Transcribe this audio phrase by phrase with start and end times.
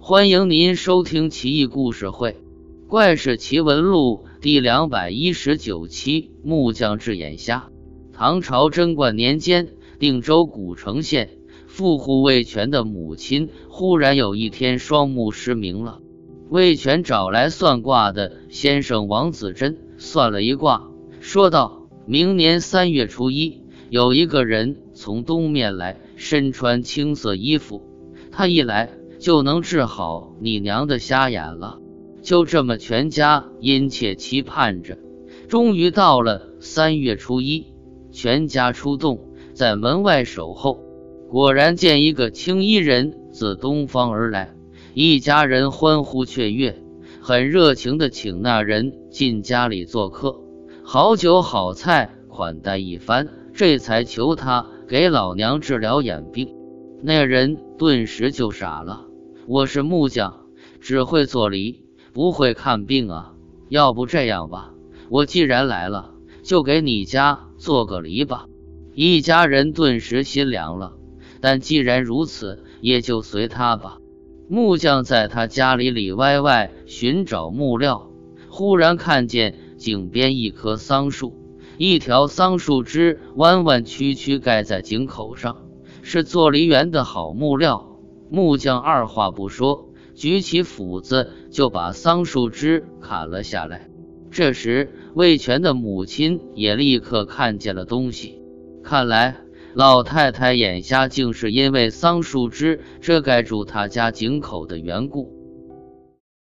[0.00, 2.30] 欢迎您收听《奇异故事会·
[2.88, 6.30] 怪事奇闻录》第两百一十九期。
[6.42, 7.68] 木匠治眼瞎。
[8.12, 11.30] 唐朝贞观年间，定州古城县
[11.66, 16.00] 富户魏全的母亲忽然有一天双目失明了。
[16.48, 20.88] 魏全找来算卦的先生王子珍算了一卦，
[21.20, 23.60] 说道：“明年三月初一，
[23.90, 27.82] 有一个人从东面来，身穿青色衣服，
[28.30, 31.78] 他一来。”就能治好你娘的瞎眼了。
[32.22, 34.98] 就这么，全家殷切期盼着。
[35.48, 37.66] 终于到了三月初一，
[38.12, 39.20] 全家出动，
[39.54, 40.80] 在门外守候。
[41.30, 44.54] 果然见一个青衣人自东方而来，
[44.94, 46.82] 一家人欢呼雀跃，
[47.20, 50.40] 很热情的请那人进家里做客，
[50.82, 56.54] 好酒好菜款待一番，这才求他给老娘治疗眼病。
[57.02, 59.07] 那人顿时就傻了。
[59.50, 60.40] 我是木匠，
[60.78, 63.32] 只会做梨，不会看病啊。
[63.70, 64.74] 要不这样吧，
[65.08, 68.44] 我既然来了，就给你家做个梨吧。
[68.92, 70.92] 一家人顿时心凉了。
[71.40, 73.96] 但既然如此，也就随他吧。
[74.50, 78.10] 木匠在他家里里外外寻找木料，
[78.50, 81.32] 忽然看见井边一棵桑树，
[81.78, 85.56] 一条桑树枝弯弯曲曲盖在井口上，
[86.02, 87.87] 是做梨园的好木料。
[88.30, 93.88] 木匠二话不说，举起斧子就把桑树枝砍了下来。
[94.30, 98.42] 这时，魏全的母亲也立刻看见了东西。
[98.82, 99.36] 看来，
[99.74, 105.37] 老太太眼瞎，竟是因为桑树枝遮盖住她家井口的缘故。